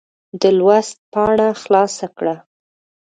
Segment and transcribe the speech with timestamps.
[0.41, 2.35] د لوست پاڼه خلاصه کړه.